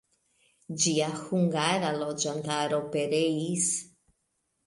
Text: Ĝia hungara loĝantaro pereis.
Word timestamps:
Ĝia 0.83 1.09
hungara 1.17 1.91
loĝantaro 1.99 2.79
pereis. 2.95 3.69